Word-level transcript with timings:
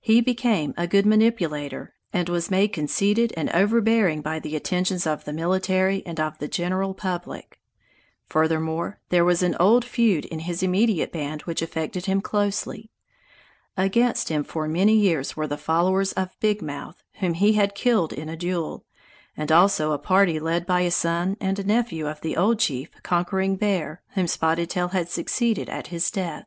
He 0.00 0.22
became 0.22 0.72
a 0.78 0.86
good 0.86 1.04
manipulator, 1.04 1.92
and 2.10 2.30
was 2.30 2.50
made 2.50 2.68
conceited 2.72 3.34
and 3.36 3.50
overbearing 3.50 4.22
by 4.22 4.38
the 4.38 4.56
attentions 4.56 5.06
of 5.06 5.26
the 5.26 5.32
military 5.34 6.02
and 6.06 6.18
of 6.18 6.38
the 6.38 6.48
general 6.48 6.94
public. 6.94 7.60
Furthermore, 8.24 8.98
there 9.10 9.26
was 9.26 9.42
an 9.42 9.54
old 9.60 9.84
feud 9.84 10.24
in 10.24 10.38
his 10.38 10.62
immediate 10.62 11.12
band 11.12 11.42
which 11.42 11.60
affected 11.60 12.06
him 12.06 12.22
closely. 12.22 12.88
Against 13.76 14.30
him 14.30 14.42
for 14.42 14.66
many 14.68 14.94
years 14.94 15.36
were 15.36 15.46
the 15.46 15.58
followers 15.58 16.12
of 16.12 16.34
Big 16.40 16.62
Mouth, 16.62 17.02
whom 17.20 17.34
he 17.34 17.52
had 17.52 17.74
killed 17.74 18.14
in 18.14 18.30
a 18.30 18.38
duel; 18.38 18.86
and 19.36 19.52
also 19.52 19.92
a 19.92 19.98
party 19.98 20.40
led 20.40 20.64
by 20.64 20.80
a 20.80 20.90
son 20.90 21.36
and 21.42 21.58
a 21.58 21.62
nephew 21.64 22.08
of 22.08 22.22
the 22.22 22.38
old 22.38 22.58
chief, 22.58 22.88
Conquering 23.02 23.56
Bear, 23.56 24.00
whom 24.14 24.26
Spotted 24.28 24.70
Tail 24.70 24.88
had 24.88 25.10
succeeded 25.10 25.68
at 25.68 25.88
his 25.88 26.10
death. 26.10 26.46